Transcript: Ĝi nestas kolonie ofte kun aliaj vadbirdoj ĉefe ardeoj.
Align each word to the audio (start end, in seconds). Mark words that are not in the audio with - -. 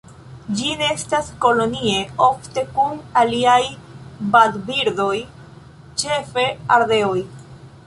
Ĝi 0.59 0.69
nestas 0.77 1.27
kolonie 1.43 1.99
ofte 2.29 2.63
kun 2.79 2.97
aliaj 3.23 3.59
vadbirdoj 4.37 5.21
ĉefe 6.05 6.49
ardeoj. 6.79 7.17